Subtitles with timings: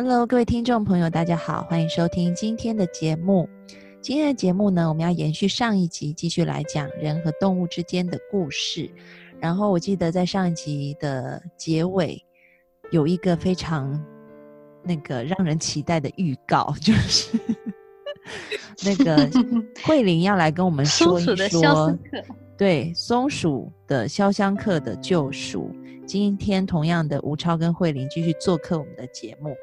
[0.00, 3.48] Hello，各位听众朋友，大家好，欢迎收听今天的节目。
[4.00, 8.88] 今天的节目呢，我们要延续上一集，继续来讲人和动物之间的故事。
[9.40, 12.24] 然后我记得在上一集的结尾
[12.92, 14.00] 有一个非常
[14.84, 17.36] 那个让人期待的预告，就是
[18.86, 19.28] 那个
[19.82, 21.92] 慧玲要来跟我们说一说，
[22.56, 25.72] 对松鼠的潇湘客的救赎。
[26.06, 29.56] 今天同样的吴超跟慧玲继续做客我们的节目。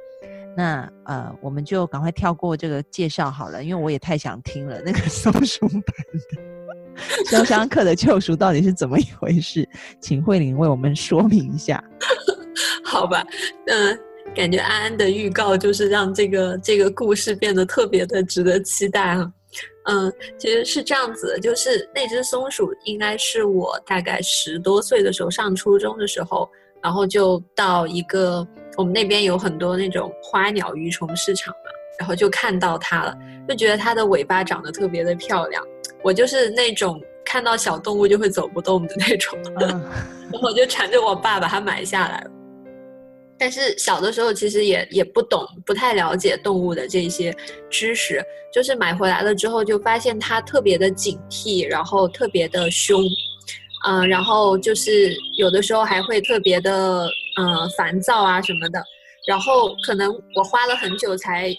[0.58, 4.82] 那呃，我们就赶快跳过这个介绍好了，因为我也太想听了。
[4.86, 9.68] 那个 松鼠版的《潇湘客的救赎》到底是怎么一回事？
[10.00, 11.84] 请慧玲为我们说明一下。
[12.86, 13.22] 好吧，
[13.68, 14.00] 嗯，
[14.34, 19.30] 感觉安安的预告就是让这个这个故事变得特别的值得期待啊。
[19.88, 26.50] 嗯，其实是这样子的，就是那只松鼠应该是我大概十多岁的时候上初中的时候，
[26.82, 28.48] 然后就到一个。
[28.78, 33.16] 我们那边有很多那种花鸟鱼虫市场嘛，然后就看到它了，
[33.48, 35.64] 就觉得它的尾巴长得特别的漂亮。
[36.04, 39.72] 我就是那种看到小动物就会走不动的那种，然
[40.34, 42.32] 后我就缠着我爸把它买下来了。
[43.38, 47.36] 但是小的时候其实也也不懂，不太了解动物的这些
[47.70, 53.04] 知识，就是买回来了之后就发现它特别的警惕，然后特别的凶。
[53.88, 58.84] 嗯，然后就是有的时候还会特别的嗯烦躁啊什么的，
[59.28, 61.56] 然后可能我花了很久才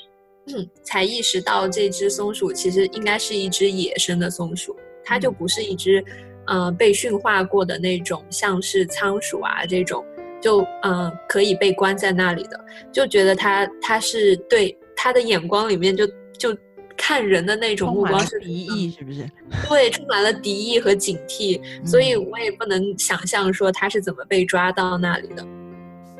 [0.82, 6.04] 才意识到这只松鼠其实应该是一只野生的松鼠，它就不是一只
[6.47, 10.04] 嗯被驯化过的那种像是仓鼠啊这种
[10.41, 12.60] 就嗯可以被关在那里的，
[12.92, 16.06] 就觉得它它是对它的眼光里面就
[16.38, 16.56] 就。
[16.98, 19.31] 看人的那种目光是敌意，是不是？
[19.69, 25.47] 对，充满了敌意和警惕，所以我也不能想象说他是怎么被抓到那里的。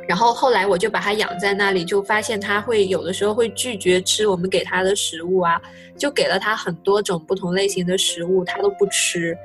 [0.09, 5.61] 然后后来我就把它养在那里，就发现它会有的时候会拒绝吃我们给它的食物啊，
[5.97, 9.37] 就给了它很多种不同类型的食物，它都不吃，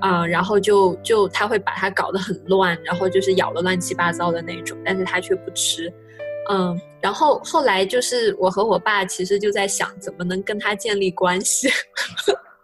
[0.00, 5.92] 啊，然后就就它会把它搞得很乱，然后就是咬得乱七八糟的那种，但是它却不吃。
[6.50, 11.68] 嗯，然后后来就是我和我爸其实就在想怎么能跟它建立关系，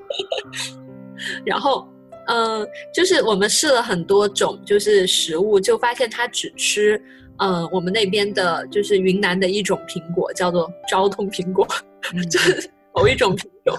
[1.45, 1.87] 然后
[2.27, 7.01] 嗯，就是我们试了很多种就是食物，就发现它只吃
[7.39, 11.67] 嗯我们那边的就是云南的一种苹果，叫做昭通苹果，
[12.31, 13.77] 就是某一种品种。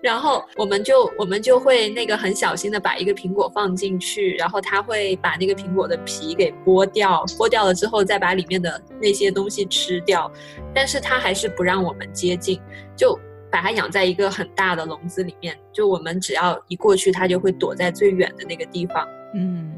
[0.00, 10.30] 然后我们就我们就会那个很小心的把一个苹果放进去，然后他会把那个苹果的皮给剥掉，剥掉了之后再把里面的那些东西吃掉，
[10.74, 12.58] 但是他还是不让我们接近，
[12.96, 13.18] 就
[13.50, 19.06] 把它养在一个很大的笼子里面，就我们只要一过去，它就会躲在最远的那个地方。
[19.34, 19.75] 嗯，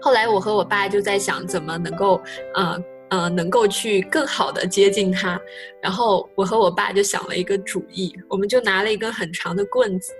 [0.00, 2.20] 后来我和我爸就在想怎么能够，
[2.54, 2.82] 呃。
[3.10, 5.36] 呃，能够去更好的接近他，
[5.82, 10.12] 然后我和我爸就想了一个主意，我们就拿了一根很长的棍子，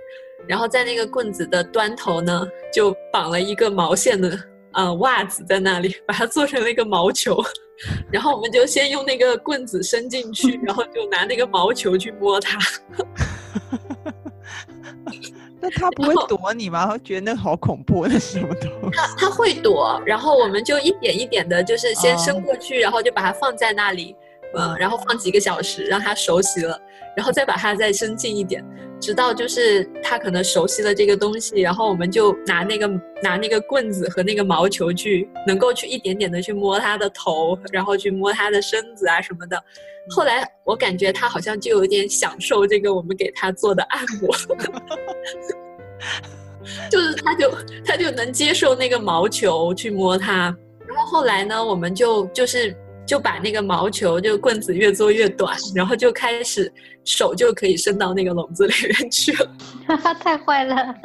[0.45, 4.37] 然后在那个棍子的端头呢，就绑了一个毛线的
[4.73, 7.41] 呃袜子在那里，把它做成了一个毛球，
[8.11, 12.59] 然后我们就先用那个棍子伸进去，然后就拿那个毛球去摸它。
[15.61, 16.87] 那他不会躲你吗？
[16.87, 18.97] 他觉得那好恐怖，那什么东西？
[18.97, 24.15] 他他会躲，然后我们就一点一点的，就是先伸过去，然后就把它放在那里，
[24.55, 26.79] 嗯，然后放几个小时，让它熟悉了，
[27.15, 28.63] 然后再把它再伸进一点，
[28.99, 32.87] 直到就是它可能熟悉了这个东西，然后我们就拿那个
[33.23, 39.61] 拿那个棍子和那个毛球去，能够去一点点的去摸它的头，然后去摸它的身子啊什么的。
[40.09, 44.35] 后来我感觉它好像就有点享受这个我们给它做的按摩，
[46.89, 47.51] 就是他就
[47.85, 50.55] 他就能接受那个毛球去摸它，
[50.87, 52.75] 然后后来呢，我们就就是
[53.11, 56.71] 就把那个毛球就棍子越做越短，然后就开始
[57.03, 59.51] 手就可以伸到那个笼子里面去了，
[60.17, 60.95] 太坏了，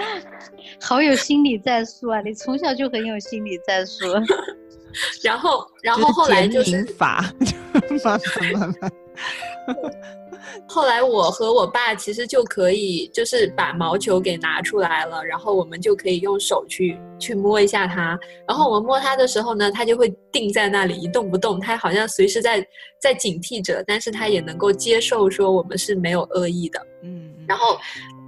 [0.80, 2.22] 好有心理战术啊！
[2.22, 4.06] 你从小就很有心理战术。
[5.22, 7.22] 然后，然后后来就是法，
[8.02, 8.92] 慢慢慢慢。
[10.68, 18.18] 后来我和我爸其实就可以，就是把毛球给拿出来了，然后我们就可以用手去去摸一下它。
[18.46, 22.66] 然后我们摸它的时候呢，它就会定在那里一动不动，它好像随时在
[23.00, 26.80] 在警惕着，但是它也能够接受说我们是没有恶意的。
[27.02, 27.78] 嗯，然后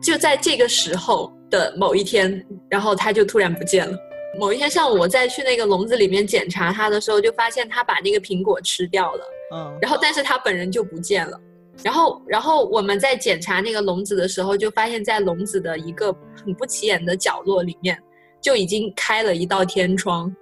[0.02, 3.96] 就在这个时候的某一天，然后它就突然不见了。
[4.38, 9.24] 某一天上午，我再去那个笼子里面检查它的时候，就发现它把那个苹果吃掉了。
[9.54, 11.40] 嗯，然后但是它本人就不见了。
[11.84, 17.96] 然后，然后我们在检查那个笼子的时候，就发现在笼子的一个很不起眼的角落里面，
[18.40, 20.34] 就已经开了一道天窗，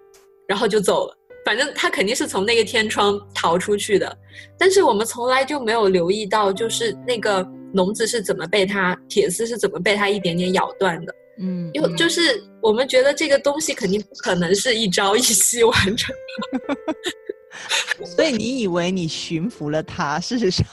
[0.49, 1.17] 然后就走了。
[1.45, 4.19] 反正他肯定是从那个天窗逃出去的，
[4.59, 11.15] 但是我们从来就没有留意到，就是那个笼子是怎么被它铁丝是怎么被它一点点咬断的。
[11.39, 16.13] 嗯，又就是我们觉得这个东西肯定不可能是一朝一夕完成，
[18.05, 20.65] 所以你以为你驯服了他， 事实上，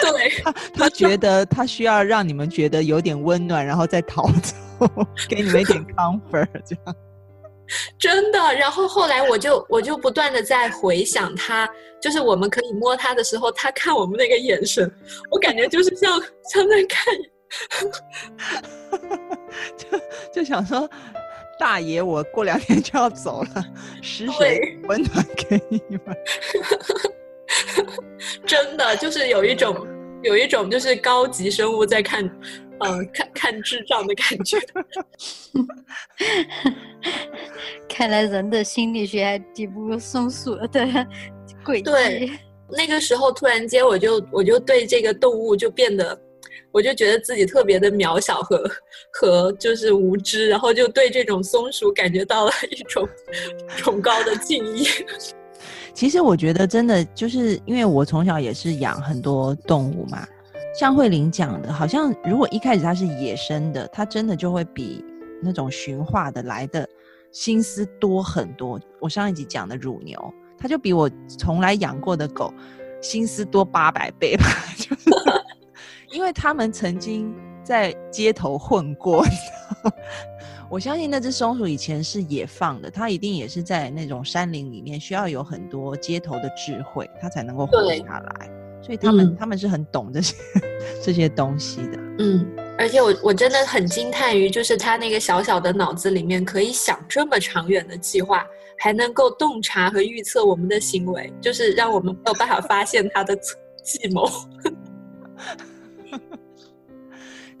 [0.00, 4.54] 对他他觉得他需要让你们觉得有点温暖，然后再逃走，
[5.28, 6.96] 给你们一点 comfort，这样。
[7.98, 11.68] 真的，然后后来我就我就不断的在回想他，
[12.02, 14.92] 就是我们可以摸他的时候，他看我们那个眼神，
[15.30, 16.20] 我感觉就是像
[16.52, 17.14] 像在看。
[19.76, 20.00] 就
[20.32, 20.88] 就想说，
[21.60, 23.66] 大爷，我过两天就要走了，
[24.00, 26.16] 施水温暖给你们。
[28.46, 29.86] 真的，就是有一种
[30.22, 32.24] 有一种就是高级生物在看，
[32.80, 34.56] 呃， 看看智障的感觉。
[37.86, 40.86] 看来人的心理学还抵不过松鼠的
[41.62, 41.82] 诡计。
[41.82, 42.30] 对，
[42.70, 46.18] 那个时候突然间，我就我就对这个动物就变得。
[46.72, 48.70] 我就觉得自己特别的渺小和
[49.12, 53.08] 和就是无知，然后就对这种松鼠感觉到了一种
[53.76, 54.86] 崇高的敬意。
[55.92, 60.26] 其实我觉得真的就是因为我从小也是养很多动物嘛，
[60.78, 65.04] 像慧玲讲的，好像如果一开始它是野生的，它真的就会比
[65.42, 66.88] 那种驯化的来的
[67.32, 68.80] 心思多很多。
[69.00, 72.54] 我上一集讲的乳牛，它就比我从来养过的狗
[73.02, 74.44] 心思多八百倍吧，
[76.10, 77.34] 因为他们曾经
[77.64, 79.24] 在街头混过，
[80.68, 88.50] 我相信那只松鼠以前是野放的，它一定也是在那种山林里面，需要有很多街头的智慧，它才能够活下来。
[88.82, 90.34] 所以他们他们是很懂这些
[91.04, 91.98] 这些东西的。
[92.18, 92.46] 嗯，
[92.78, 98.44] 而且我我真的很惊叹于，就是他那个小小的脑子里面可以想这么长远的计划，
[98.78, 103.36] 还能够洞察和预测我们的行为，就是让我们没有办法发现他的
[103.84, 104.26] 计谋。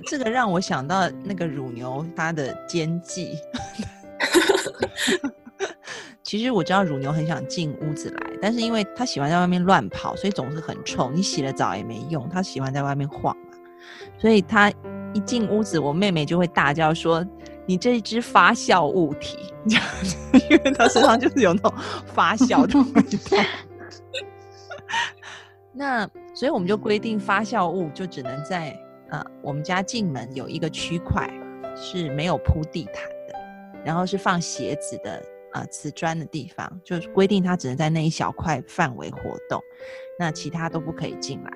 [0.06, 3.36] 这个让我想到那个乳牛它的奸计。
[6.22, 11.10] 其实我知道乳牛很想进屋子来，但是因为它喜欢在外面乱跑，所以总是很臭。
[11.10, 13.42] 你洗了澡也没用，它喜欢在外面晃嘛。
[14.16, 14.70] 所以它
[15.12, 17.26] 一进屋子，我妹妹就会大叫说
[17.66, 19.38] ：“你这一只发酵物体！”
[20.48, 21.74] 因为它身上就是有那种
[22.14, 23.02] 发酵的味
[23.42, 23.44] 道。
[25.72, 28.78] 那所以我们就规定发酵物就只能在
[29.10, 31.28] 呃我们家进门有一个区块
[31.76, 33.34] 是没有铺地毯的，
[33.84, 35.22] 然后是放鞋子的
[35.52, 39.60] 呃瓷砖的地方，就是规定它只能在那一小块范围活动，
[40.18, 41.50] 那其他都不可以进来。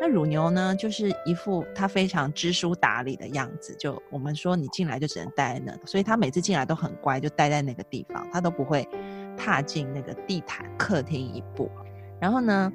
[0.00, 8.88] 那乳牛呢，就是一副它非常知书达理的样子，就我们说你进来就只能待在那，所以它每次进来都很乖，就待在那个地方，它都不会
[9.36, 11.70] 踏进那个地毯客厅一步。
[12.20, 12.72] 然后呢？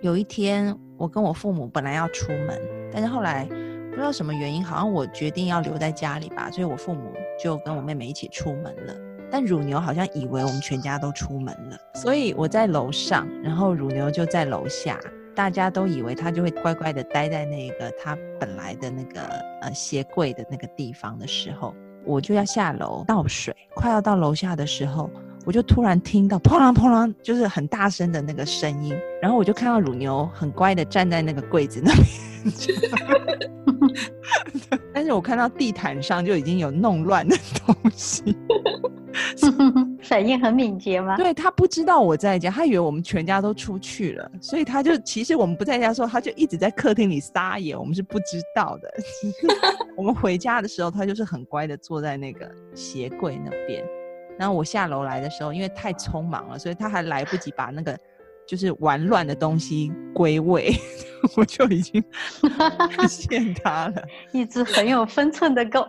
[0.00, 2.60] 有一天，我跟我父母本来要出门，
[2.94, 3.44] 但是后来
[3.90, 8.94] 不知道什么原因，好像我决定要留在家里吧，所以我父母就跟我妹妹一起出门了。
[9.30, 15.00] 但乳牛好像以为我们全家都出门了，所以我在楼上，然后乳牛就在楼下，
[15.34, 19.20] 大家都以为它就会乖乖的待在那个它本来的那个
[19.62, 21.74] 呃鞋柜的那个地方的时候，
[22.04, 25.10] 我就要下楼倒水，快要到楼下的时候。
[25.44, 32.06] 我就突然听到砰啷砰啷，就是很大声的那个声音，然后我就看到乳牛很乖的站在那个柜子那边，
[34.92, 37.36] 但是我看到地毯上就已经有弄乱的
[37.66, 38.36] 东西，
[40.02, 41.16] 反应很敏捷吗？
[41.16, 48.88] 对他不知道我在家，他以为我们全家都出去了，所以他就其实我们不在家的时候，他就一直在客厅里撒野，我们是不知道的。
[49.94, 53.84] 我们回家的时候，他就是很乖的坐在那个鞋柜那边。
[54.38, 57.96] 然后我下楼来的时候，因为太匆忙了，所以他还来不及把那个
[58.46, 60.74] 就是玩乱的东西归位，
[61.36, 62.02] 我就已经
[62.56, 64.02] 发现他了。
[64.32, 65.86] 一只很有分寸的狗，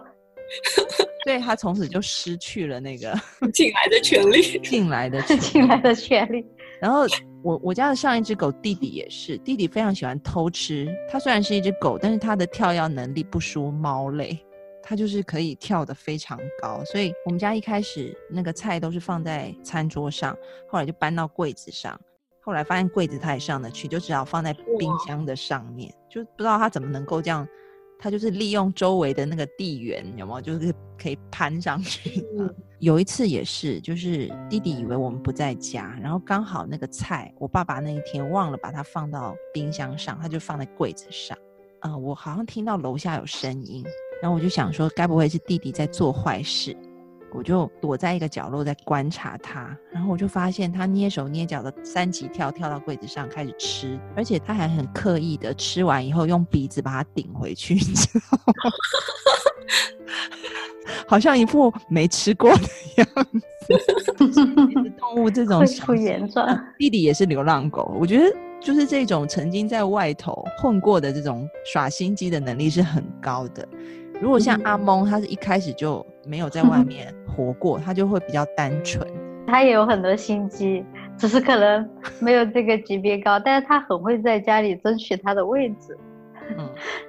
[1.26, 3.14] 对他从此就失去了那个
[3.52, 6.46] 进来的权利，进来的进来的权利。
[6.80, 7.06] 然后
[7.42, 10.88] 我我家的上一只狗弟弟也是，弟弟非常喜欢偷吃。
[11.10, 14.38] 它虽然是一只狗，但是它的跳跃能力不输猫类，
[14.86, 16.84] 它就是可以跳得非常高。
[16.86, 20.38] 所以我们家一开始那个菜都是放在餐桌上，
[20.70, 22.00] 后来就搬到柜子上。
[22.42, 25.92] 后来发现柜子它也上得去，就只好放在冰箱的上面。
[26.08, 27.46] 就不知道它怎么能够这样。
[27.98, 30.42] 它就是利用周围的那个地缘，有没有？
[30.42, 32.24] 就是可以攀上去。
[32.80, 41.38] 有一次也是，就是弟弟以为我们不在家，然后刚好那个菜，我爸爸那一天忘了把它放到冰箱上，他就放在柜子上。
[41.80, 43.84] 啊，我好像听到楼下有声音，
[44.22, 46.76] 然后我就想说，该不会是弟弟在做坏事？
[47.34, 58.54] 我就躲在一个角落在观察他，然后我就发现他捏手捏脚的三级跳跳到柜子上开始吃，而且他还很刻意的吃完以后用鼻子把它顶回去，你知道吗？
[61.08, 62.64] 好像一副没吃过的
[62.96, 63.42] 样子。
[64.98, 66.58] 动物这种会出原状。
[66.80, 73.68] 弟弟也是流浪狗，我觉得就是这种曾经在外头混过的这种耍心机的能力是很高的。
[74.26, 79.08] 如果像阿蒙，他是一开始就没有在外 面活过，他就会比较单纯。
[79.46, 80.84] 他也有很多心机，
[81.16, 81.88] 只是可能
[82.20, 85.96] 没有这个级别高，但是他很会在家里争取他的位置。
[86.58, 86.68] 嗯，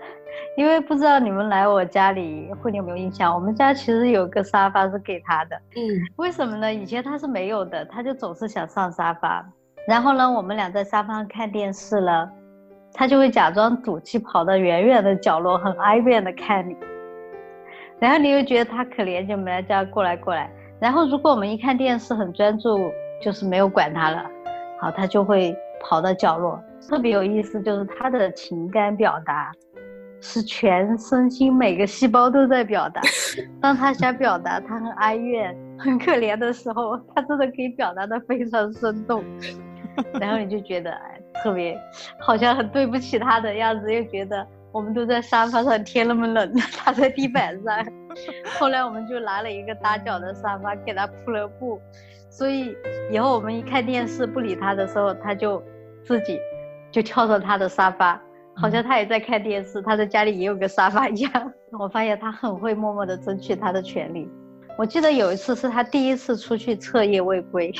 [0.58, 5.56] 因为不知道你们来我家里会有没有印象，我们家其实有个沙发是给他的。
[5.75, 5.80] 嗯，
[6.16, 6.70] 为什么呢？
[6.70, 9.42] 以前他是没有的，他就总是想上沙发。
[9.88, 12.30] 然后呢，我们俩在沙发上看电视了，
[12.92, 16.76] 他就会假装赌气跑到远远的角落，很哀怨的看你。
[17.99, 20.50] 然后你又觉得他可怜，就没叫过来过来。
[20.79, 22.91] 然后如果我们一看电视很专注，
[23.23, 24.23] 就是没有管他了，
[24.79, 26.62] 好，他就会跑到角落。
[26.88, 29.50] 特别有意思，就是他的情感表达
[30.21, 33.00] 是全身心每个细胞都在表达。
[33.62, 39.25] 当他想表达他很哀怨、很可怜的时候，他真的可以表达的非常生动。
[40.21, 41.81] 然后你就觉得哎，特别
[42.21, 44.47] 好像很对不起他的样子，又觉得。
[44.76, 47.75] 我们都在沙发上，天那么冷， 他在地板上。
[48.59, 51.80] 后来我们就拿了一个搭脚的沙发给他铺了布，
[52.28, 52.76] 所以
[53.11, 55.62] 以后我们一看电视不理他的时候，他就
[56.04, 56.38] 自己
[56.92, 58.21] 就跳上他的沙发，
[58.54, 61.52] 好像他也在看电视，他在家里也有个沙发一样。
[61.80, 64.28] 我发现他很会默默地争取他的权利。
[64.76, 67.73] 我记得有一次是他第一次出去彻夜未归，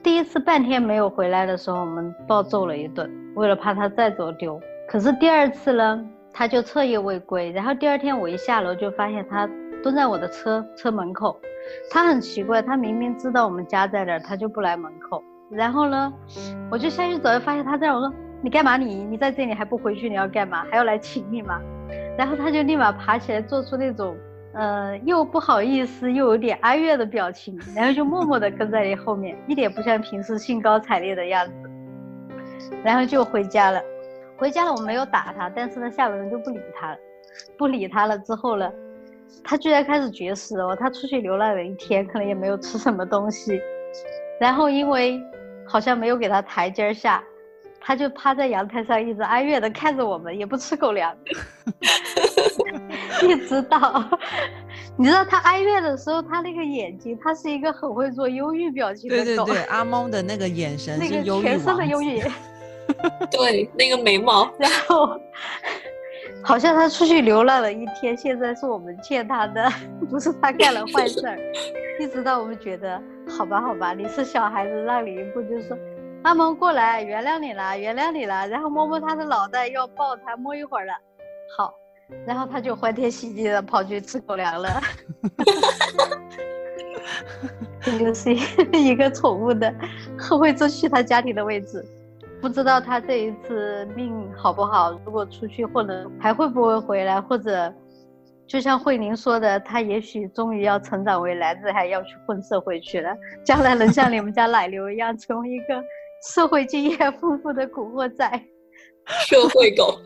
[0.00, 4.60] 第一次半天没有回来的时候，我们暴揍了一顿，为了怕他再走丢。
[4.88, 6.08] 可是第二次呢？
[6.38, 9.48] 他就彻夜未归，然后第二天我一下楼就发现他
[9.82, 11.40] 蹲在我的车车门口，
[11.90, 15.24] 他很奇怪，他明明知道我们家在这儿，他就不来门口。
[15.50, 16.12] 然后呢，
[16.70, 18.12] 我就下去走，发现他在，我说
[18.42, 18.76] 你干嘛？
[18.76, 20.10] 你你在这里还不回去？
[20.10, 20.66] 你要干嘛？
[20.70, 21.58] 还要来请你吗？
[22.18, 24.14] 然后他就立马爬起来，做出那种
[24.52, 33.80] 呃又不好意思又有点哀怨的表情，然后就默默地跟在你后面，一点不像平时兴高采烈的样子，然后就回家了。
[34.38, 36.98] 回家了，我没有打他，但是呢，下楼人就不理他了，
[37.56, 38.70] 不理他了之后呢，
[39.42, 43.58] 他居然开始绝食哦，他出去流浪了一天，可能也没有吃什么东西，
[44.40, 45.20] 然后因为
[45.66, 47.24] 好像没有给他台阶下，
[47.80, 51.16] 他就趴在阳台上一直哀怨的看着我们，也不吃狗粮，
[53.22, 54.04] 一直到，
[54.98, 62.20] 你知道他哀怨的时候，他那个眼睛，他是一个很会做忧郁表情的狗，对对对， 阿蒙的那个眼神是忧郁全身的忧郁。
[63.30, 65.20] 对，那个眉毛， 然后
[66.42, 69.68] 好像他出去流浪了一天，现在是我们欠他的，
[70.08, 71.38] 不是他干了坏事儿。
[71.98, 75.76] 一直到我们觉得，好吧，好吧，你是小孩子，让你一步，就说
[76.24, 80.92] 阿蒙过来，原谅你了，原谅你了，然后摸摸他的脑袋，要抱他摸一会儿了，
[81.56, 81.72] 好，
[82.26, 84.80] 然后他就欢天喜地的跑去吃狗粮了。
[87.80, 88.34] 这就是
[88.72, 89.72] 一个宠物的，
[90.18, 91.82] 很会争取他家庭的位置。
[92.46, 94.92] 不知道他这一次命好不好？
[95.04, 97.20] 如果出去混了还会不会回来？
[97.20, 97.74] 或者，
[98.46, 103.12] 就像慧玲说的，他也许终于要成长为男子汉，要去混社会去了，
[103.44, 105.82] 将来能像你们家奶牛一样，成为一个
[106.32, 108.30] 社会经验丰富的古惑仔，
[109.26, 110.00] 社会狗，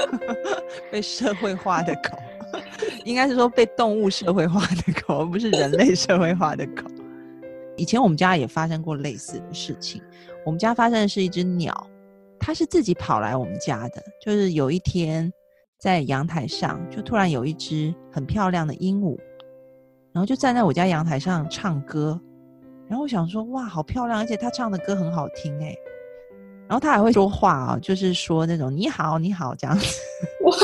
[0.90, 2.16] 被社会化的狗，
[3.04, 6.84] 应该是说被动物社会化的狗，而不是人类社会化的狗。
[7.76, 10.02] 以前我们家也发生过类似的事情。
[10.44, 11.86] 我们家发生的是一只鸟，
[12.38, 14.02] 它是自己跑来我们家的。
[14.24, 15.30] 就是有一天
[15.78, 19.18] 在阳台上，就突然有一只很漂亮的鹦鹉，
[20.12, 22.20] 然后就站在我家阳台上唱歌。
[22.86, 25.74] 然后我想说，哇，好漂亮，而且它唱的歌很好听哎。
[26.66, 29.86] 然后它还会说话啊，就是说那种你好你好这样子。
[30.44, 30.56] 哇，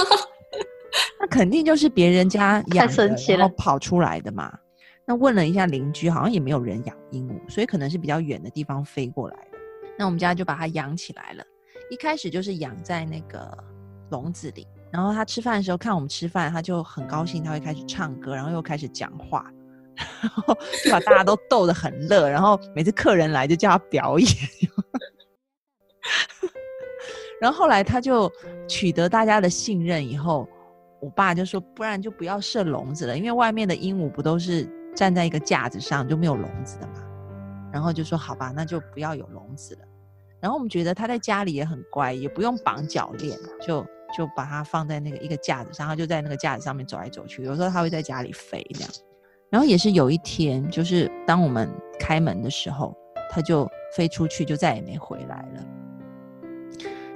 [1.21, 4.59] 那肯定就是别人家养的，然后跑出来的嘛。
[5.07, 9.54] 那问了一下邻居，好像也没有人养鹦鹉，所以可能是比较远的地方飞过来的。
[9.99, 11.45] 那我们家就把它养起来了。
[11.91, 13.57] 一开始就是养在那个
[14.11, 19.45] 笼子里，然后它吃饭的时候看我们吃饭，它就很高兴，它会开始唱歌，然后又开始讲话，
[20.23, 22.29] 然后就把大家都逗得很乐。
[22.29, 24.29] 然后每次客人来就叫它表演。
[27.41, 28.33] 然后后来它就
[28.67, 30.49] 取得大家的信任以后，
[31.01, 36.95] 我爸就说：“不然就不要设笼子了，因为外面的鹦鹉不都是站在一个架子上就没有笼子的嘛。”
[37.75, 39.81] 然后就说：“好吧，那就不要有笼子了。”
[40.41, 43.85] 然后我们觉得它在家里也很乖，也不用绑脚链，就
[44.17, 47.43] 就把它放在那个一个架子上，它就在那个架子上面走来走去。
[47.43, 48.91] 有时候它会在家里飞这样。
[49.51, 52.97] 然后也是有一天，就是当我们开门的时候，
[53.29, 55.67] 它就飞出去，就再也没回来了。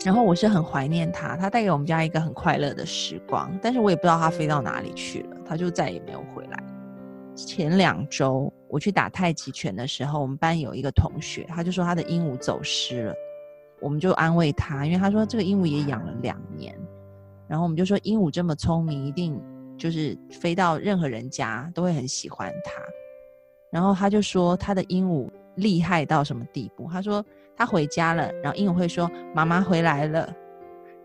[0.05, 3.57] 然后我是很怀念它，它带给我们家一个很快乐的时光。
[3.62, 6.61] 但是我也不知道它飞到哪里去了，它就再也没有回来。
[7.37, 8.53] 前两周。
[8.68, 13.14] 我去打太极拳的时候，我们班有一个同学，他就说他的鹦鹉走失了，
[13.80, 16.75] 我们就安慰他，因为他说这个鹦鹉也养了两年，
[17.46, 19.40] 然后我们就说鹦鹉这么聪明，一定
[19.76, 22.72] 就是飞到任何人家都会很喜欢它。
[23.70, 26.88] 然后他就说他的鹦鹉厉害到什么地步？
[26.90, 27.25] 他说
[27.56, 30.34] 他回家了，然后鹦鹉会说妈妈回来了，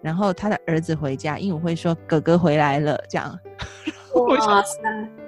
[0.02, 3.38] 然后他的儿子回家，鹦鹉会说哥哥回来了，这样。
[4.16, 4.80] 哇塞！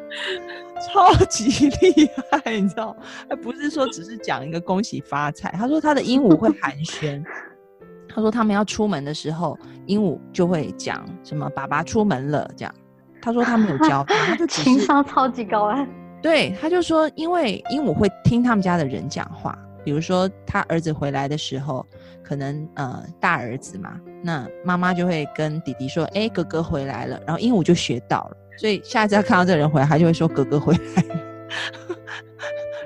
[0.81, 2.95] 超级厉害，你知道？
[3.29, 7.23] 他不是说只是讲一个恭喜发财，他说他的鹦鹉会寒暄。
[8.07, 12.73] 他说他们要出门的时候，鹦鹉就会讲什么“爸爸出门了”这样。
[13.21, 15.85] 他说他没有教他，他就情商超级高啊。
[16.21, 21.85] 对，他就说因为鹦鹉会听他们家的人讲话，比如说他儿子回来的时候，
[22.23, 28.37] 可能呃大儿子嘛，那妈妈就会跟弟弟说：“哎，哥哥回来了。”然后鹦鹉就学到了。
[28.57, 30.79] 所以下一次他看到这个人回来，他就会说：“哥哥回来。”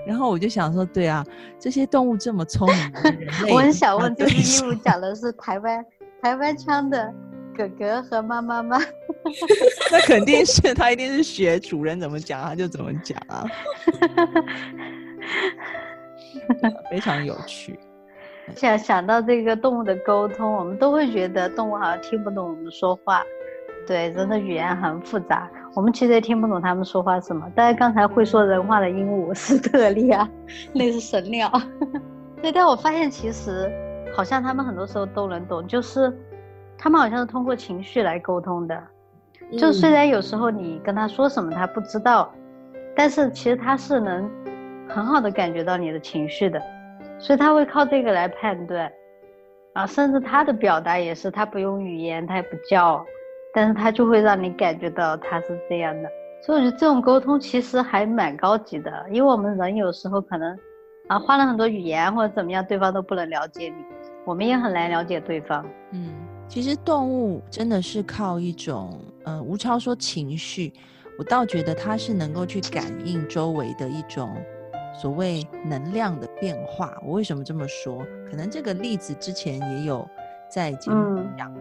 [0.08, 1.24] 然后我就想说：“对啊，
[1.60, 2.78] 这些动物这么聪明，
[3.46, 5.86] 人 我很想问，就是鹦鹉讲的是台湾
[6.22, 7.14] 台湾腔的
[7.56, 8.80] 哥哥和妈妈吗？
[9.92, 13.46] 那肯定是，他一定是学主人怎么讲，他就怎么讲啊，
[16.90, 17.78] 非常有趣。
[18.56, 23.22] 想想到这个动物的沟通，我们都会觉得动物好像听不懂我们说话。
[23.86, 27.50] 对，人的语言很复杂，我们其实也听不懂他们说话什么。
[27.56, 30.28] 但是刚才会说人话的鹦鹉是特例啊，
[30.74, 31.52] 那是神鸟。
[32.42, 33.72] 对，但我发现其实
[34.16, 36.12] 好像他们很多时候都能懂，就是
[36.78, 38.82] 他们好像是通过情绪来沟通的。
[39.58, 42.32] 就虽然有时候你跟他说什么他不知道，
[42.96, 44.30] 但是其实他是能
[44.88, 46.62] 很好的感觉到你的情绪的，
[47.18, 48.92] 所以他会靠这个来判断。
[49.74, 53.06] 啊，甚至他的表达也是，他不用语言，他也不叫。
[53.54, 56.10] 但是他就会让你感觉到他是这样的，
[56.42, 60.58] 所以我觉得这种沟通其实还蛮高级的，因为我们人有时候可能
[61.08, 63.84] 啊换了很多语言或者怎么样，对方都不能了解你，
[64.26, 65.66] 我们也很难了解对方。
[65.92, 66.14] 嗯，
[66.48, 70.72] 其实动物真的是靠一种，呃，吴超说情绪，
[71.18, 74.30] 我倒觉得它是能够去感应周围的一种
[74.94, 76.94] 所谓能量的变化。
[77.04, 78.06] 我为什么这么说？
[78.30, 80.08] 可能这个例子之前也有
[80.48, 81.52] 在节目讲。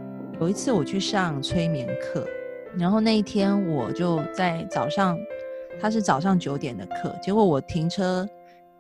[0.41, 2.25] 有一次我去上催眠课，
[2.77, 5.19] 然后那一天我就在早上，
[5.81, 8.25] 他是早上九点的课，结果我停车，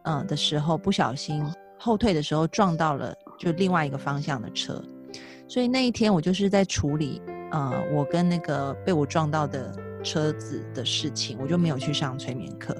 [0.05, 1.45] 嗯的时候不小心
[1.77, 4.81] 后退的时候撞到了就另外一个方向的车，
[5.49, 12.77] 所以那一天我就是在处理呃我跟那个被我撞到的车子的事情，我就没有去上催眠课。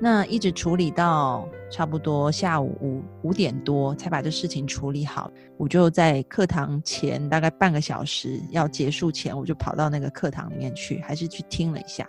[0.00, 5.28] 那一直处理到差不多下午五五点多才把这事情处理好。
[5.56, 12.08] 我就在课堂前大概半个小时要结束前，我就跑到那个课堂里面去，还是去听了一下。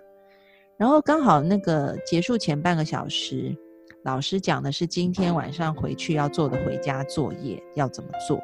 [0.78, 3.58] 然后刚好那个结束前半个小时，
[4.04, 8.40] 老师讲的是今天晚上回去要做的回家作业要怎么做。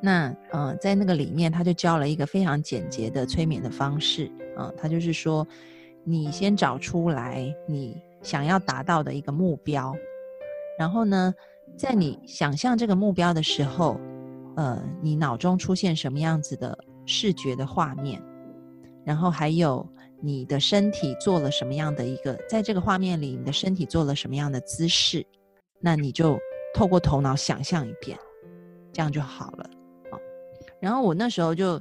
[0.00, 5.44] 那呃，在那个里面他就教了一个非常简洁的催眠的方式啊，他就是说，
[6.04, 8.00] 你先找出来你。
[8.24, 9.94] 想要达到的一个目标，
[10.76, 11.32] 然后呢，
[11.76, 14.00] 在你想象这个目标的时候，
[14.56, 18.20] 呃，你脑中出现什么样子的视觉的画面，
[19.04, 19.86] 然后还有
[20.20, 25.24] 你的身体做了什么样的一个，在这个画面里，你的身体做了什么样的姿势，
[25.78, 26.38] 那你就
[26.74, 28.18] 透过头脑想象一遍，
[28.92, 29.70] 这样就好了
[30.10, 30.18] 啊。
[30.80, 31.80] 然后我那时候就。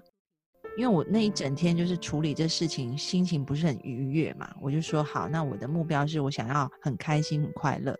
[0.75, 7.97] 因为我那一整天就是处理这事情，心情不是很愉悦嘛，我就说好，那我的目标是我想要很开心、很快乐。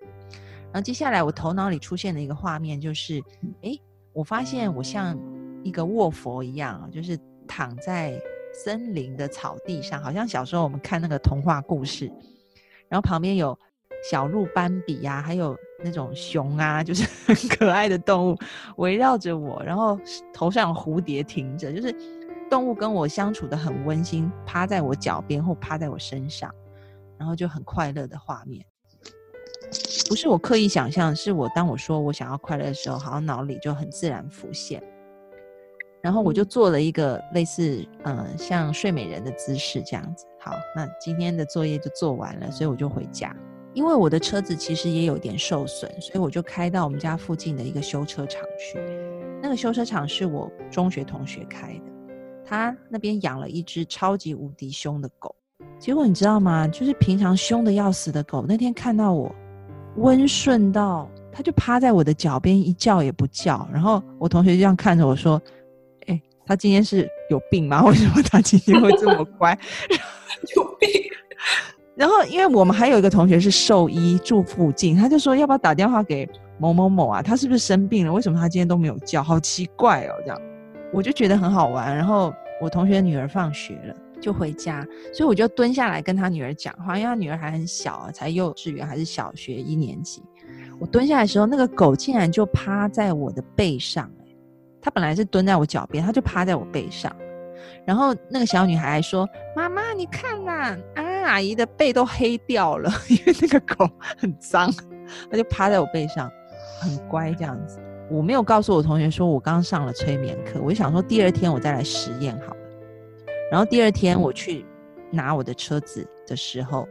[0.72, 3.22] 然后接下来我头脑里出现的一个画面就是，
[3.62, 3.78] 哎，
[4.12, 5.16] 我发现我像
[5.64, 7.16] 一个卧佛一样，就是
[7.48, 8.20] 躺在
[8.56, 12.12] 森林的草地上，好像小时候我们看那个童话故事，
[12.90, 13.56] 然后旁边有
[14.10, 18.38] 小鹿斑比呀，还有那种熊啊，就是 很可爱的动物
[18.78, 20.00] 围绕着我，然后
[20.34, 21.96] 头上蝴蝶停着，就是
[22.54, 26.54] 动物跟我相处的很温馨，趴在我脚边或趴在我身上，
[27.18, 28.64] 然后就很快乐的画面。
[30.08, 34.84] 不是我刻意想象，是我当我说我想要快乐的时候，好像脑里就很自然浮现。
[36.00, 40.24] 然后我就做了一个类似嗯像睡美人的姿势这样子。
[40.40, 43.36] 好，那今天的作业就做完了，所以我就回家。
[43.74, 48.78] 因为我的车子其实也有点受损，所以我就开到我们家附近的一个修车厂去。
[49.42, 51.92] 那个修车厂是我中学同学开的，
[52.46, 55.36] 他那边养了一只超级无敌凶的狗。
[55.80, 56.68] 结果你知道吗？
[56.68, 59.34] 就是平常凶的要死的狗，那天看到我。
[59.98, 63.68] 温顺到，他就趴在我的脚边，一叫也不叫。
[63.72, 65.40] 然后我同学就这样看着我说
[66.08, 67.84] ：“哎，他今天是有病吗？
[67.86, 69.56] 为什么他今天会这么乖？
[70.56, 70.90] 有病。”
[71.96, 76.28] 然后因为我们还有一个同学是兽医，住附近，他就说：“要不要打电话给
[76.58, 77.22] 某某某啊？
[77.22, 78.12] 他是不是生病了？
[78.12, 79.22] 为什么他今天都没有叫？
[79.22, 80.42] 好奇怪哦！”这样
[80.94, 81.96] 我就觉得很好玩。
[81.96, 83.96] 然后我同学的女儿放学了。
[84.22, 90.24] 就回家，所以我就蹲下来跟他女儿讲话，因为他女儿还很小啊，才幼稚园还是小学一年级。
[90.80, 94.34] 我蹲下来的时候，那个狗竟然就趴在我的背上，哎，
[94.82, 97.14] 它本来是蹲在我脚边，它就趴在我背上。
[97.86, 103.86] 然后那个小女孩还说：“妈妈，你看呐，啊，阿姨的背都黑掉了， 因为那个狗
[104.18, 104.74] 很脏，
[105.30, 106.32] 它就趴在我背上，
[106.80, 107.78] 很乖这样子。”
[108.10, 112.60] 我没有告诉我同学说我刚上了催眠课，我就想说第二天我再来实验好了。
[113.52, 114.66] 然后第二天我去
[115.12, 116.88] 拿我的车子的时候，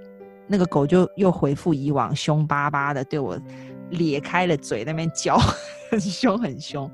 [0.46, 3.38] 那个狗就又回复以往凶巴巴的对我
[3.90, 5.36] 咧开了嘴那边叫，
[5.90, 6.90] 很凶很凶。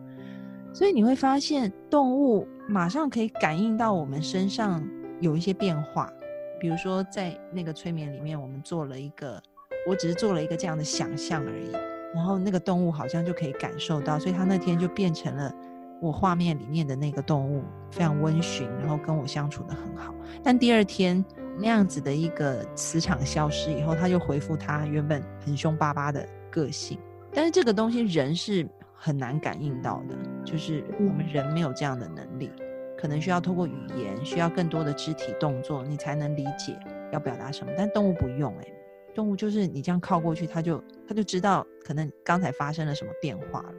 [0.73, 4.87] 所以你会发现动物马上可以感应到我们身上
[5.21, 6.13] 有一些变化。
[6.61, 9.41] 比如说在那个催眠里面，我们做了一个，
[9.89, 11.73] 我只是做了一个这样的想象而已，
[12.15, 15.53] 然后那个动物好像就可以感受到，所以他那天就变成了。
[16.01, 20.15] 我画面里面的那个动物非常温驯，然后跟我相处的很好。
[20.45, 21.25] 但第二天
[21.59, 26.97] 那样子的一个磁场消失以后，他就恢复他原本很凶巴巴的个性。
[27.33, 32.49] 但是这个东西人是很难感应到的，就是我们人没有这样的能力，
[32.97, 36.79] 可能需要透过语言，需要更多的肢体动作，你才能理解
[37.13, 37.73] 要表达什么。
[37.77, 38.73] 但动物不用，诶，
[39.19, 43.73] 动物就是你这样靠过去，它就它就知道可能刚才发生了什么变化了，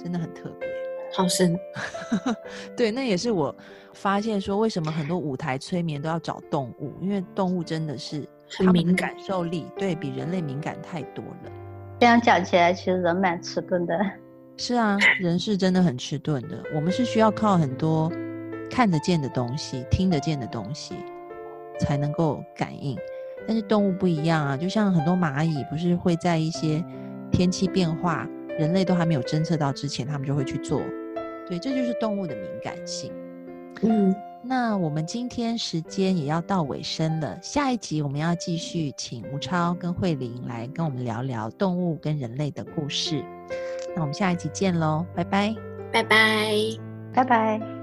[0.00, 0.68] 真的很特别。
[1.12, 1.58] 好深，
[2.76, 3.52] 对，那也是我
[3.92, 11.50] 发现说，为什么很多舞台催眠都要找动物，因为动物真的是很敏感受力，对比人类敏感太多了。
[11.98, 13.98] 这样讲起来，其实人蛮迟钝的。
[14.56, 16.62] 是啊，人是真的很迟钝的。
[16.72, 18.08] 我们是需要靠很多
[18.70, 20.94] 看得见的东西、听得见的东西，
[21.80, 22.96] 才能够感应。
[23.50, 26.84] 但是动物不一样啊，就像很多蚂蚁，不是会在一些
[27.32, 28.24] 天气变化。
[28.56, 30.80] 人类都还没有侦测到之前，他们就会去做。
[31.48, 33.12] 对，这就是动物的敏感性。
[33.82, 43.20] 嗯，那我们今天时间也要到尾声了，下一集我们要继续请吴超跟慧玲来跟我们聊聊动物跟人类的故事。
[43.96, 45.52] 那我们下一集见喽，拜拜，
[45.92, 46.52] 拜拜，
[47.12, 47.79] 拜拜。